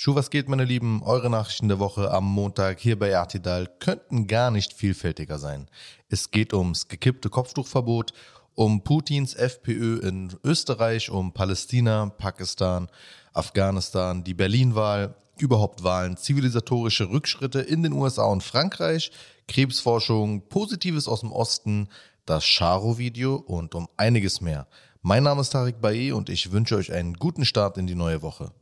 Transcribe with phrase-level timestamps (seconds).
[0.00, 1.02] Schuh, was geht, meine Lieben?
[1.02, 5.66] Eure Nachrichten der Woche am Montag hier bei Artidal könnten gar nicht vielfältiger sein.
[6.08, 8.12] Es geht ums gekippte Kopftuchverbot,
[8.54, 12.86] um Putins FPÖ in Österreich, um Palästina, Pakistan,
[13.32, 19.10] Afghanistan, die Berlin-Wahl, überhaupt Wahlen, zivilisatorische Rückschritte in den USA und Frankreich,
[19.48, 21.88] Krebsforschung, Positives aus dem Osten,
[22.24, 24.68] das Charo-Video und um einiges mehr.
[25.02, 28.22] Mein Name ist Tarek Baye und ich wünsche euch einen guten Start in die neue
[28.22, 28.52] Woche.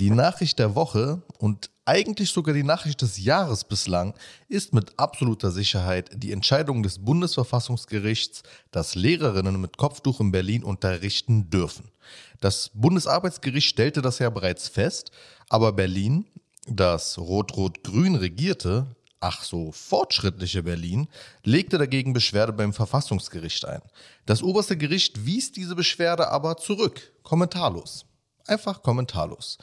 [0.00, 4.14] Die Nachricht der Woche und eigentlich sogar die Nachricht des Jahres bislang
[4.48, 11.50] ist mit absoluter Sicherheit die Entscheidung des Bundesverfassungsgerichts, dass Lehrerinnen mit Kopftuch in Berlin unterrichten
[11.50, 11.90] dürfen.
[12.38, 15.10] Das Bundesarbeitsgericht stellte das ja bereits fest,
[15.48, 16.26] aber Berlin,
[16.68, 18.86] das rot-rot-grün regierte,
[19.18, 21.08] ach so fortschrittliche Berlin,
[21.42, 23.82] legte dagegen Beschwerde beim Verfassungsgericht ein.
[24.26, 28.04] Das oberste Gericht wies diese Beschwerde aber zurück, kommentarlos.
[28.46, 29.58] Einfach kommentarlos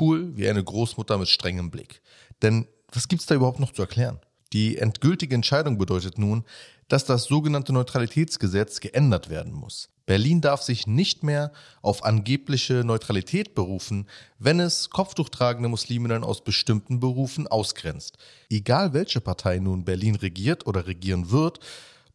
[0.00, 2.00] cool wie eine Großmutter mit strengem Blick.
[2.42, 4.20] Denn was gibt's da überhaupt noch zu erklären?
[4.52, 6.44] Die endgültige Entscheidung bedeutet nun,
[6.88, 9.90] dass das sogenannte Neutralitätsgesetz geändert werden muss.
[10.06, 14.08] Berlin darf sich nicht mehr auf angebliche Neutralität berufen,
[14.38, 18.16] wenn es kopftuchtragende Musliminnen aus bestimmten Berufen ausgrenzt.
[18.48, 21.60] Egal welche Partei nun Berlin regiert oder regieren wird,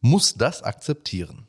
[0.00, 1.46] muss das akzeptieren.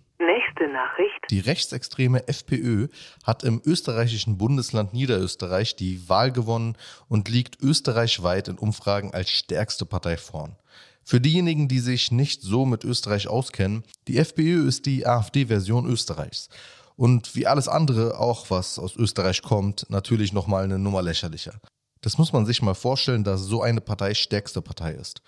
[0.76, 1.31] Nachricht.
[1.31, 2.88] Die rechtsextreme FPÖ
[3.23, 9.86] hat im österreichischen Bundesland Niederösterreich die Wahl gewonnen und liegt österreichweit in Umfragen als stärkste
[9.86, 10.56] Partei vorn.
[11.04, 16.50] Für diejenigen, die sich nicht so mit Österreich auskennen, die FPÖ ist die AfD-Version Österreichs.
[16.95, 21.60] Und wie alles andere, auch was aus Österreich kommt, natürlich nochmal eine Nummer lächerlicher.
[22.02, 25.22] Das muss man sich mal vorstellen, dass so eine Partei stärkste Partei ist.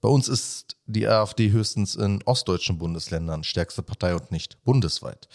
[0.00, 5.28] Bei uns ist die AfD höchstens in ostdeutschen Bundesländern stärkste Partei und nicht bundesweit.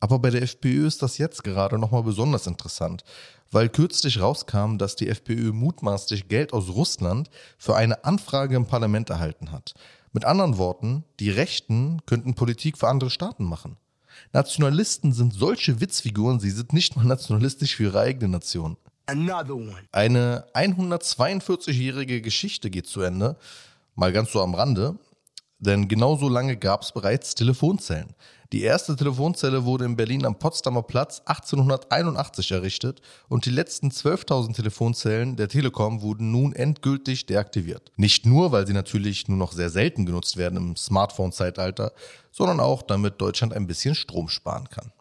[0.00, 3.04] Aber bei der FPÖ ist das jetzt gerade nochmal besonders interessant,
[3.50, 9.10] weil kürzlich rauskam, dass die FPÖ mutmaßlich Geld aus Russland für eine Anfrage im Parlament
[9.10, 9.74] erhalten hat.
[10.12, 13.76] Mit anderen Worten, die Rechten könnten Politik für andere Staaten machen.
[14.32, 18.76] Nationalisten sind solche Witzfiguren, sie sind nicht mal nationalistisch für ihre eigene Nation.
[19.92, 23.36] Eine 142-jährige Geschichte geht zu Ende.
[24.00, 24.98] Mal ganz so am Rande,
[25.58, 28.14] denn genauso lange gab es bereits Telefonzellen.
[28.50, 34.54] Die erste Telefonzelle wurde in Berlin am Potsdamer Platz 1881 errichtet und die letzten 12.000
[34.54, 37.92] Telefonzellen der Telekom wurden nun endgültig deaktiviert.
[37.96, 41.92] Nicht nur, weil sie natürlich nur noch sehr selten genutzt werden im Smartphone-Zeitalter,
[42.32, 44.92] sondern auch, damit Deutschland ein bisschen Strom sparen kann.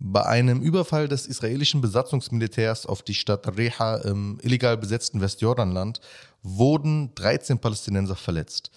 [0.00, 6.00] Bei einem Überfall des israelischen Besatzungsmilitärs auf die Stadt Reha im illegal besetzten Westjordanland
[6.42, 8.70] wurden 13 Palästinenser verletzt.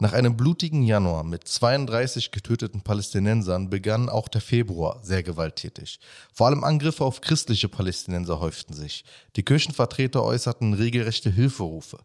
[0.00, 5.98] Nach einem blutigen Januar mit 32 getöteten Palästinensern begann auch der Februar sehr gewalttätig.
[6.32, 9.04] Vor allem Angriffe auf christliche Palästinenser häuften sich.
[9.34, 11.98] Die Kirchenvertreter äußerten regelrechte Hilferufe.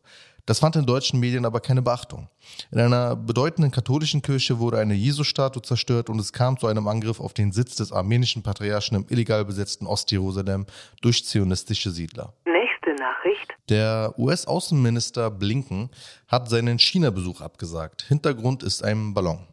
[0.45, 2.27] Das fand in deutschen Medien aber keine Beachtung.
[2.71, 7.21] In einer bedeutenden katholischen Kirche wurde eine Jesusstatue zerstört und es kam zu einem Angriff
[7.21, 10.65] auf den Sitz des armenischen Patriarchen im illegal besetzten Ostjerusalem
[11.01, 12.33] durch zionistische Siedler.
[12.45, 13.53] Nächste Nachricht.
[13.69, 15.89] Der US-Außenminister Blinken
[16.27, 18.01] hat seinen China-Besuch abgesagt.
[18.01, 19.47] Hintergrund ist ein Ballon.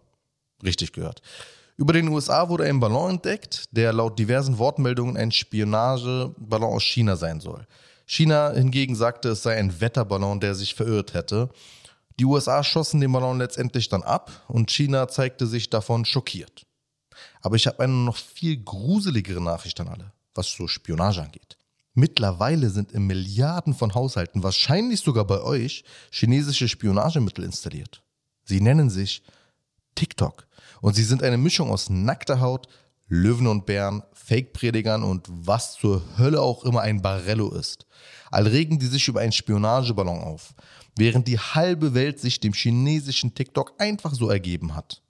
[0.65, 1.23] Richtig gehört.
[1.77, 7.17] Über den USA wurde ein Ballon entdeckt, der laut diversen Wortmeldungen ein Spionageballon aus China
[7.17, 7.65] sein soll.
[8.13, 11.49] China hingegen sagte, es sei ein Wetterballon, der sich verirrt hätte.
[12.19, 16.67] Die USA schossen den Ballon letztendlich dann ab und China zeigte sich davon schockiert.
[17.41, 21.57] Aber ich habe eine noch viel gruseligere Nachricht an alle, was so Spionage angeht.
[21.95, 28.03] Mittlerweile sind in Milliarden von Haushalten, wahrscheinlich sogar bei euch, chinesische Spionagemittel installiert.
[28.43, 29.23] Sie nennen sich
[29.95, 30.49] TikTok
[30.81, 32.67] und sie sind eine Mischung aus nackter Haut,
[33.13, 37.85] Löwen und Bären, Fake-Predigern und was zur Hölle auch immer ein Barello ist.
[38.31, 40.55] All regen die sich über einen Spionageballon auf,
[40.97, 45.03] während die halbe Welt sich dem chinesischen TikTok einfach so ergeben hat.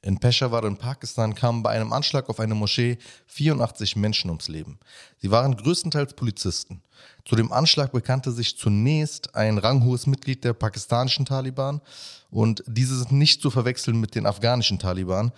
[0.00, 4.80] In Peshawar in Pakistan kamen bei einem Anschlag auf eine Moschee 84 Menschen ums Leben.
[5.18, 6.82] Sie waren größtenteils Polizisten.
[7.26, 11.82] Zu dem Anschlag bekannte sich zunächst ein ranghohes Mitglied der pakistanischen Taliban
[12.30, 15.32] und diese sind nicht zu verwechseln mit den afghanischen Taliban.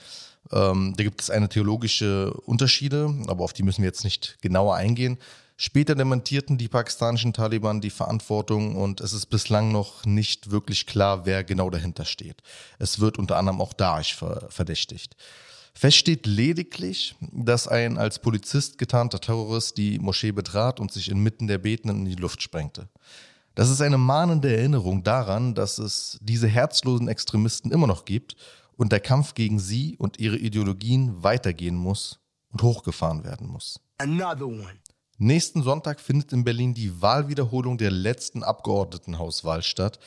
[0.53, 4.77] Ähm, da gibt es eine theologische Unterschiede, aber auf die müssen wir jetzt nicht genauer
[4.77, 5.19] eingehen.
[5.59, 11.25] Später dementierten die pakistanischen Taliban die Verantwortung und es ist bislang noch nicht wirklich klar,
[11.25, 12.43] wer genau dahinter steht.
[12.79, 14.17] Es wird unter anderem auch Daesh
[14.51, 15.17] verdächtigt.
[15.73, 21.47] Fest steht lediglich, dass ein als Polizist getarnter Terrorist die Moschee betrat und sich inmitten
[21.47, 22.89] der Betenden in die Luft sprengte.
[23.55, 28.37] Das ist eine mahnende Erinnerung daran, dass es diese herzlosen Extremisten immer noch gibt
[28.77, 32.21] und der Kampf gegen sie und ihre Ideologien weitergehen muss
[32.51, 33.81] und hochgefahren werden muss.
[35.19, 39.99] Nächsten Sonntag findet in Berlin die Wahlwiederholung der letzten Abgeordnetenhauswahl statt.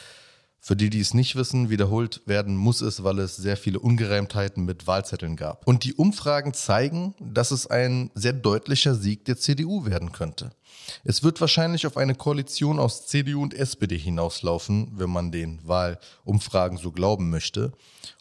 [0.62, 4.66] Für die, die es nicht wissen, wiederholt werden muss es, weil es sehr viele Ungereimtheiten
[4.66, 5.66] mit Wahlzetteln gab.
[5.68, 10.52] Und die Umfragen zeigen, dass es ein sehr deutlicher Sieg der CDU werden könnte.
[11.04, 16.78] Es wird wahrscheinlich auf eine Koalition aus CDU und SPD hinauslaufen, wenn man den Wahlumfragen
[16.78, 17.72] so glauben möchte.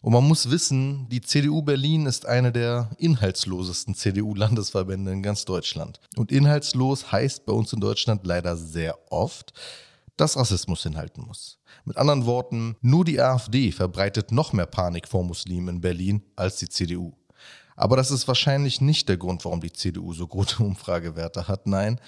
[0.01, 5.99] Und man muss wissen, die CDU Berlin ist eine der inhaltslosesten CDU-Landesverbände in ganz Deutschland.
[6.15, 9.53] Und inhaltslos heißt bei uns in Deutschland leider sehr oft,
[10.19, 11.59] dass Rassismus hinhalten muss.
[11.85, 16.57] Mit anderen Worten, nur die AfD verbreitet noch mehr Panik vor Muslimen in Berlin als
[16.57, 17.13] die CDU.
[17.75, 21.67] Aber das ist wahrscheinlich nicht der Grund, warum die CDU so gute Umfragewerte hat.
[21.67, 21.99] Nein,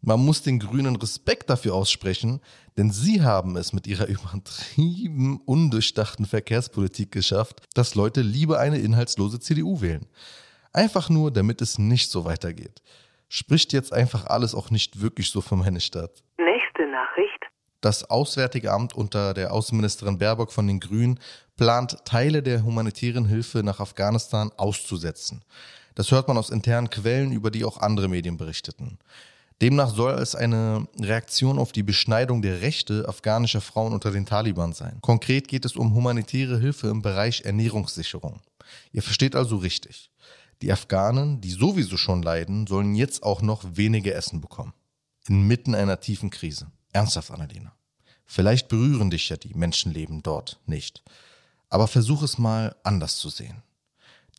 [0.00, 2.40] man muss den Grünen Respekt dafür aussprechen,
[2.76, 9.38] denn sie haben es mit ihrer übertrieben undurchdachten Verkehrspolitik geschafft, dass Leute lieber eine inhaltslose
[9.38, 10.06] CDU wählen.
[10.72, 12.82] Einfach nur, damit es nicht so weitergeht.
[13.28, 16.24] Spricht jetzt einfach alles auch nicht wirklich so für meine Stadt.
[16.38, 17.41] Nächste Nachricht.
[17.82, 21.18] Das Auswärtige Amt unter der Außenministerin Baerbock von den Grünen
[21.56, 25.42] plant, Teile der humanitären Hilfe nach Afghanistan auszusetzen.
[25.96, 28.98] Das hört man aus internen Quellen, über die auch andere Medien berichteten.
[29.60, 34.72] Demnach soll es eine Reaktion auf die Beschneidung der Rechte afghanischer Frauen unter den Taliban
[34.72, 34.98] sein.
[35.00, 38.42] Konkret geht es um humanitäre Hilfe im Bereich Ernährungssicherung.
[38.92, 40.12] Ihr versteht also richtig.
[40.62, 44.72] Die Afghanen, die sowieso schon leiden, sollen jetzt auch noch weniger Essen bekommen.
[45.26, 46.68] Inmitten einer tiefen Krise.
[46.92, 47.72] Ernsthaft, Annalena.
[48.24, 51.02] Vielleicht berühren dich ja die Menschenleben dort nicht.
[51.68, 53.62] Aber versuch es mal anders zu sehen.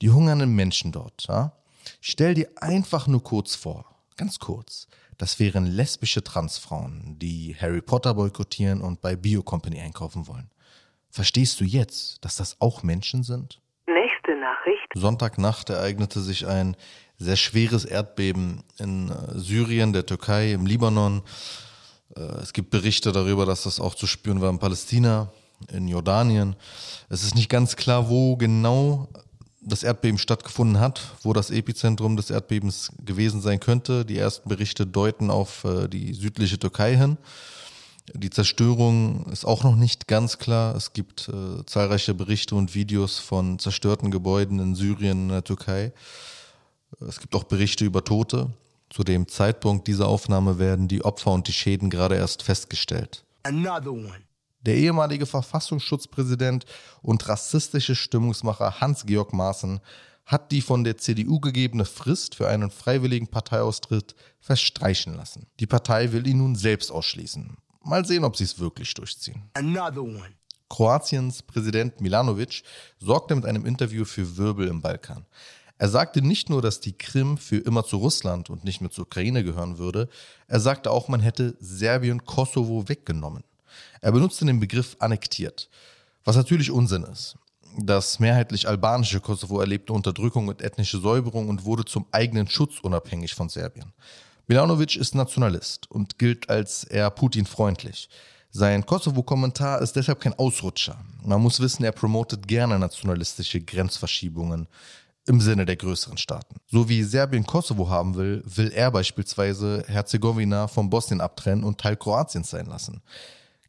[0.02, 1.54] Die hungernden Menschen dort, ja?
[2.02, 3.86] Stell dir einfach nur kurz vor,
[4.16, 10.28] ganz kurz, das wären lesbische Transfrauen, die Harry Potter boykottieren und bei Bio Company einkaufen
[10.28, 10.50] wollen.
[11.10, 13.62] Verstehst du jetzt, dass das auch Menschen sind?
[13.86, 14.88] Nächste Nachricht.
[14.96, 16.76] Sonntagnacht ereignete sich ein
[17.18, 21.22] sehr schweres Erdbeben in äh, Syrien, der Türkei, im Libanon.
[22.16, 25.32] Äh, es gibt Berichte darüber, dass das auch zu spüren war in Palästina,
[25.72, 26.56] in Jordanien.
[27.10, 29.08] Es ist nicht ganz klar, wo genau
[29.66, 34.06] das Erdbeben stattgefunden hat, wo das Epizentrum des Erdbebens gewesen sein könnte.
[34.06, 37.18] Die ersten Berichte deuten auf äh, die südliche Türkei hin.
[38.14, 40.76] Die Zerstörung ist auch noch nicht ganz klar.
[40.76, 45.94] Es gibt äh, zahlreiche Berichte und Videos von zerstörten Gebäuden in Syrien und der Türkei.
[47.08, 48.50] Es gibt auch Berichte über Tote.
[48.94, 53.26] Zu dem Zeitpunkt dieser Aufnahme werden die Opfer und die Schäden gerade erst festgestellt.
[54.62, 56.66] Der ehemalige Verfassungsschutzpräsident
[57.02, 59.80] und rassistische Stimmungsmacher Hans-Georg Maaßen
[60.28, 65.48] hat die von der CDU gegebene Frist für einen freiwilligen Parteiaustritt verstreichen lassen.
[65.60, 67.58] Die Partei will ihn nun selbst ausschließen.
[67.84, 69.50] Mal sehen, ob sie es wirklich durchziehen.
[70.70, 72.62] Kroatiens Präsident Milanovic
[73.00, 75.26] sorgte mit einem Interview für Wirbel im Balkan.
[75.78, 79.06] Er sagte nicht nur, dass die Krim für immer zu Russland und nicht mehr zur
[79.06, 80.08] Ukraine gehören würde,
[80.48, 83.44] er sagte auch, man hätte Serbien Kosovo weggenommen.
[84.02, 85.70] Er benutzte den Begriff annektiert,
[86.24, 87.36] was natürlich Unsinn ist.
[87.78, 93.34] Das mehrheitlich albanische Kosovo erlebte Unterdrückung und ethnische Säuberung und wurde zum eigenen Schutz unabhängig
[93.34, 93.94] von Serbien.
[94.48, 98.10] Milanovic ist Nationalist und gilt als eher Putin-freundlich.
[98.52, 101.04] Sein Kosovo-Kommentar ist deshalb kein Ausrutscher.
[101.24, 104.68] Man muss wissen, er promotet gerne nationalistische Grenzverschiebungen
[105.28, 106.56] im Sinne der größeren Staaten.
[106.68, 111.96] So wie Serbien Kosovo haben will, will er beispielsweise Herzegowina von Bosnien abtrennen und Teil
[111.96, 113.02] Kroatiens sein lassen.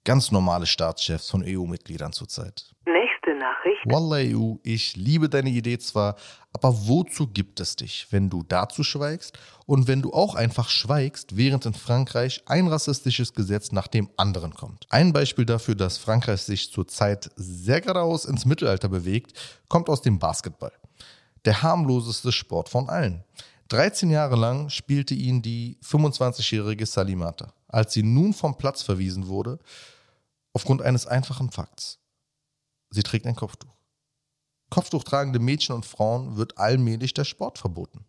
[0.05, 2.75] Ganz normale Staatschefs von EU-Mitgliedern zurzeit.
[2.85, 3.81] Nächste Nachricht.
[3.87, 6.17] Wallah EU, ich liebe deine Idee zwar,
[6.53, 11.39] aber wozu gibt es dich, wenn du dazu schweigst und wenn du auch einfach schweigst,
[11.39, 14.87] während in Frankreich ein rassistisches Gesetz nach dem anderen kommt?
[14.91, 19.33] Ein Beispiel dafür, dass Frankreich sich zurzeit sehr geradeaus ins Mittelalter bewegt,
[19.69, 20.73] kommt aus dem Basketball
[21.45, 23.25] der harmloseste Sport von allen.
[23.69, 27.53] 13 Jahre lang spielte ihn die 25-jährige Salimata.
[27.69, 29.59] Als sie nun vom Platz verwiesen wurde,
[30.53, 31.99] aufgrund eines einfachen Fakts.
[32.91, 33.75] Sie trägt ein Kopftuch.
[34.71, 38.05] Kopftuchtragende Mädchen und Frauen wird allmählich der Sport verboten.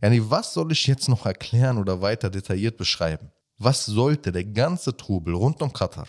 [0.00, 3.30] Jani, was soll ich jetzt noch erklären oder weiter detailliert beschreiben?
[3.58, 6.06] Was sollte der ganze Trubel rund um Katar,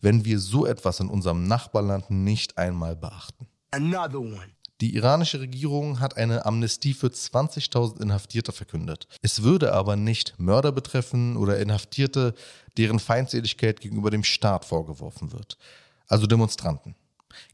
[0.00, 3.46] wenn wir so etwas in unserem Nachbarland nicht einmal beachten?
[3.70, 4.57] Another one.
[4.80, 9.08] Die iranische Regierung hat eine Amnestie für 20.000 Inhaftierte verkündet.
[9.22, 12.34] Es würde aber nicht Mörder betreffen oder Inhaftierte,
[12.76, 15.58] deren Feindseligkeit gegenüber dem Staat vorgeworfen wird.
[16.06, 16.94] Also Demonstranten.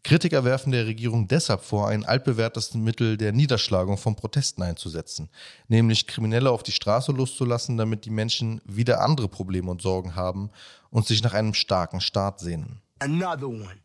[0.03, 5.31] Kritiker werfen der Regierung deshalb vor, ein altbewährtes Mittel der Niederschlagung von Protesten einzusetzen,
[5.69, 10.51] nämlich Kriminelle auf die Straße loszulassen, damit die Menschen wieder andere Probleme und Sorgen haben
[10.91, 12.81] und sich nach einem starken Staat sehnen.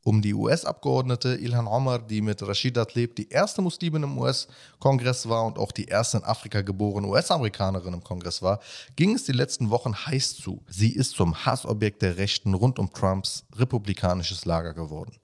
[0.04, 5.46] Um die US-Abgeordnete Ilhan Omar, die mit Rashida Tlaib die erste Muslimin im US-Kongress war
[5.46, 8.60] und auch die erste in Afrika geborene US-Amerikanerin im Kongress war,
[8.96, 10.64] ging es die letzten Wochen heiß zu.
[10.68, 15.18] Sie ist zum Hassobjekt der Rechten rund um Trumps republikanisches Lager geworden.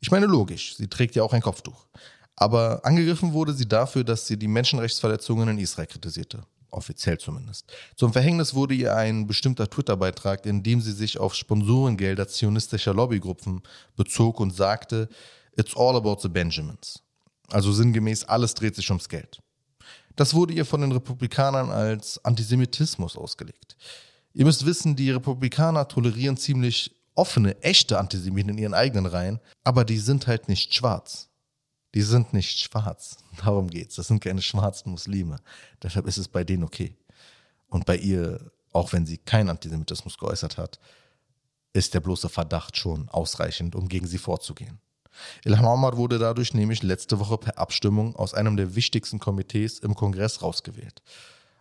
[0.00, 1.86] Ich meine, logisch, sie trägt ja auch ein Kopftuch.
[2.36, 6.42] Aber angegriffen wurde sie dafür, dass sie die Menschenrechtsverletzungen in Israel kritisierte.
[6.72, 7.70] Offiziell zumindest.
[7.96, 13.62] Zum Verhängnis wurde ihr ein bestimmter Twitter-Beitrag, in dem sie sich auf Sponsorengelder zionistischer Lobbygruppen
[13.94, 15.10] bezog und sagte,
[15.54, 17.02] It's all about the Benjamins.
[17.50, 19.42] Also sinngemäß, alles dreht sich ums Geld.
[20.16, 23.76] Das wurde ihr von den Republikanern als Antisemitismus ausgelegt.
[24.32, 29.84] Ihr müsst wissen, die Republikaner tolerieren ziemlich offene, echte Antisemiten in ihren eigenen Reihen, aber
[29.84, 31.28] die sind halt nicht schwarz.
[31.94, 33.18] Die sind nicht schwarz.
[33.44, 33.96] Darum geht's.
[33.96, 35.36] Das sind keine schwarzen Muslime.
[35.82, 36.96] Deshalb ist es bei denen okay.
[37.68, 40.78] Und bei ihr, auch wenn sie keinen Antisemitismus geäußert hat,
[41.72, 44.78] ist der bloße Verdacht schon ausreichend, um gegen sie vorzugehen.
[45.44, 49.94] Ilhan Omar wurde dadurch nämlich letzte Woche per Abstimmung aus einem der wichtigsten Komitees im
[49.94, 51.02] Kongress rausgewählt.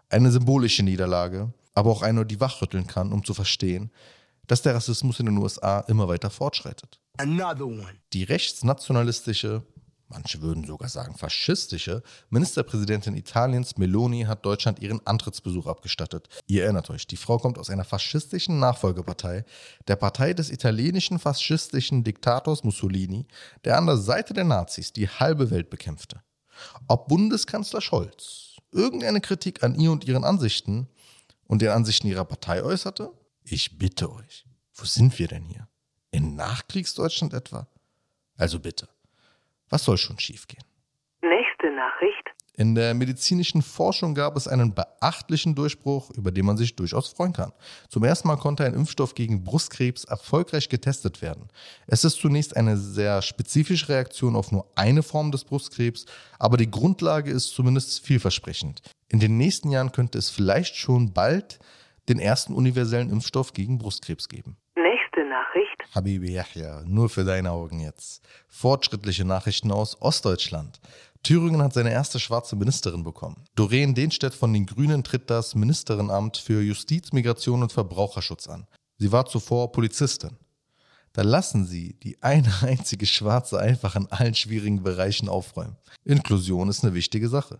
[0.09, 3.91] Eine symbolische Niederlage, aber auch eine, die wachrütteln kann, um zu verstehen,
[4.47, 6.99] dass der Rassismus in den USA immer weiter fortschreitet.
[7.17, 7.95] Another one.
[8.13, 9.63] Die rechtsnationalistische,
[10.11, 16.27] manche würden sogar sagen faschistische, Ministerpräsidentin Italiens Meloni hat Deutschland ihren Antrittsbesuch abgestattet.
[16.47, 19.45] Ihr erinnert euch, die Frau kommt aus einer faschistischen Nachfolgepartei,
[19.87, 23.25] der Partei des italienischen faschistischen Diktators Mussolini,
[23.63, 26.21] der an der Seite der Nazis die halbe Welt bekämpfte.
[26.87, 30.87] Ob Bundeskanzler Scholz irgendeine Kritik an ihr und ihren Ansichten
[31.47, 33.11] und den Ansichten ihrer Partei äußerte?
[33.43, 35.67] Ich bitte euch, wo sind wir denn hier?
[36.11, 37.67] In Nachkriegsdeutschland etwa?
[38.35, 38.87] Also bitte.
[39.71, 40.63] Was soll schon schiefgehen?
[41.21, 42.29] Nächste Nachricht.
[42.57, 47.31] In der medizinischen Forschung gab es einen beachtlichen Durchbruch, über den man sich durchaus freuen
[47.31, 47.53] kann.
[47.87, 51.47] Zum ersten Mal konnte ein Impfstoff gegen Brustkrebs erfolgreich getestet werden.
[51.87, 56.05] Es ist zunächst eine sehr spezifische Reaktion auf nur eine Form des Brustkrebs,
[56.37, 58.81] aber die Grundlage ist zumindest vielversprechend.
[59.07, 61.59] In den nächsten Jahren könnte es vielleicht schon bald
[62.09, 64.57] den ersten universellen Impfstoff gegen Brustkrebs geben.
[65.13, 65.95] Nächste Nachricht.
[65.95, 68.23] Habibi Yahya, nur für deine Augen jetzt.
[68.47, 70.79] Fortschrittliche Nachrichten aus Ostdeutschland.
[71.23, 73.43] Thüringen hat seine erste schwarze Ministerin bekommen.
[73.55, 78.67] Doreen Dehnstedt von den Grünen tritt das Ministerinnenamt für Justiz, Migration und Verbraucherschutz an.
[78.97, 80.37] Sie war zuvor Polizistin.
[81.13, 85.77] Da lassen sie die eine einzige Schwarze einfach in allen schwierigen Bereichen aufräumen.
[86.05, 87.59] Inklusion ist eine wichtige Sache.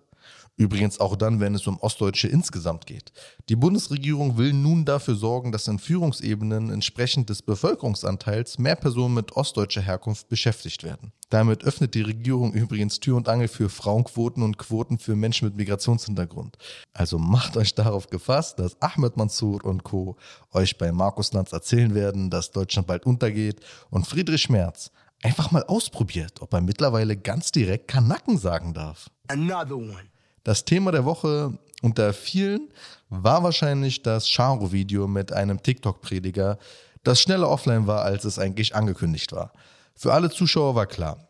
[0.57, 3.11] Übrigens auch dann, wenn es um Ostdeutsche insgesamt geht.
[3.49, 9.31] Die Bundesregierung will nun dafür sorgen, dass in Führungsebenen entsprechend des Bevölkerungsanteils mehr Personen mit
[9.31, 11.13] ostdeutscher Herkunft beschäftigt werden.
[11.29, 15.55] Damit öffnet die Regierung übrigens Tür und Angel für Frauenquoten und Quoten für Menschen mit
[15.55, 16.57] Migrationshintergrund.
[16.93, 20.17] Also macht euch darauf gefasst, dass Ahmed Mansour und Co.
[20.51, 24.91] euch bei Markus Lanz erzählen werden, dass Deutschland bald untergeht und Friedrich Merz
[25.23, 29.09] einfach mal ausprobiert, ob er mittlerweile ganz direkt Kanacken sagen darf.
[29.27, 30.10] Another one.
[30.43, 32.69] Das Thema der Woche unter vielen
[33.09, 36.57] war wahrscheinlich das Charo-Video mit einem TikTok-Prediger,
[37.03, 39.51] das schneller offline war, als es eigentlich angekündigt war.
[39.95, 41.27] Für alle Zuschauer war klar,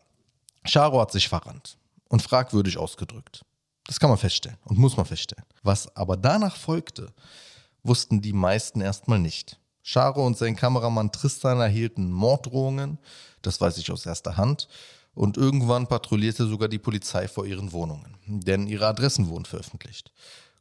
[0.64, 1.76] Charo hat sich verrannt
[2.08, 3.44] und fragwürdig ausgedrückt.
[3.86, 5.44] Das kann man feststellen und muss man feststellen.
[5.62, 7.12] Was aber danach folgte,
[7.82, 9.58] wussten die meisten erstmal nicht.
[9.82, 12.98] Charo und sein Kameramann Tristan erhielten Morddrohungen,
[13.42, 14.68] das weiß ich aus erster Hand,
[15.14, 20.12] und irgendwann patrouillierte sogar die Polizei vor ihren Wohnungen, denn ihre Adressen wurden veröffentlicht.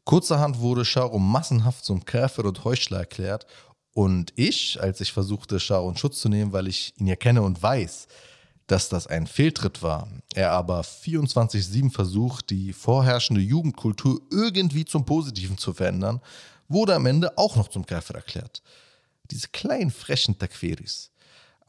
[0.04, 3.46] Kurzerhand wurde Charo massenhaft zum Käfer und Heuchler erklärt
[3.94, 7.42] und ich, als ich versuchte, Charo in Schutz zu nehmen, weil ich ihn ja kenne
[7.42, 8.08] und weiß,
[8.68, 15.58] dass das ein Fehltritt war, er aber 24-7 versucht, die vorherrschende Jugendkultur irgendwie zum Positiven
[15.58, 16.22] zu verändern,
[16.70, 18.62] wurde am Ende auch noch zum Käfer erklärt.
[19.30, 21.11] Diese kleinen frechen Takferis.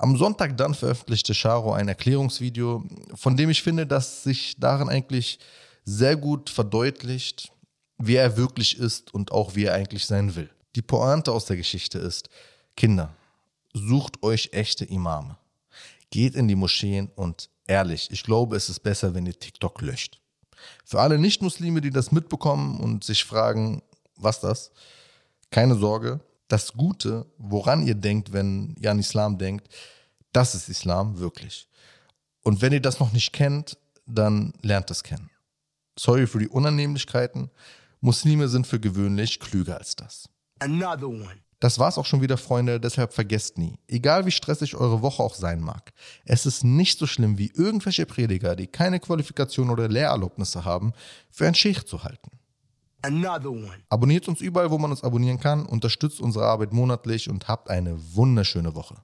[0.02, 2.82] Am Sonntag dann veröffentlichte Charo ein Erklärungsvideo,
[3.14, 5.38] von dem ich finde, dass sich darin eigentlich
[5.84, 7.52] sehr gut verdeutlicht,
[7.98, 10.50] wer er wirklich ist und auch wie er eigentlich sein will.
[10.74, 12.30] Die Pointe aus der Geschichte ist,
[12.76, 13.14] Kinder,
[13.74, 15.38] sucht euch echte Imame.
[16.10, 20.20] Geht in die Moscheen und ehrlich, ich glaube, es ist besser, wenn ihr TikTok löscht.
[20.84, 23.82] Für alle Nicht-Muslime, die das mitbekommen und sich fragen,
[24.16, 24.72] was das?
[25.52, 26.18] Keine Sorge,
[26.52, 29.68] das Gute, woran ihr denkt, wenn ihr an Islam denkt,
[30.32, 31.66] das ist Islam wirklich.
[32.42, 35.30] Und wenn ihr das noch nicht kennt, dann lernt es kennen.
[35.98, 37.50] Sorry für die Unannehmlichkeiten.
[38.00, 40.28] Muslime sind für gewöhnlich klüger als das.
[40.58, 41.38] Another one.
[41.58, 45.36] Das war's auch schon wieder, Freunde, deshalb vergesst nie, egal wie stressig eure Woche auch
[45.36, 45.92] sein mag,
[46.24, 50.92] es ist nicht so schlimm wie irgendwelche Prediger, die keine Qualifikation oder Lehrerlaubnisse haben,
[51.30, 52.41] für ein Sheikh zu halten.
[53.88, 57.96] Abonniert uns überall, wo man uns abonnieren kann, unterstützt unsere Arbeit monatlich und habt eine
[58.14, 58.96] wunderschöne Woche.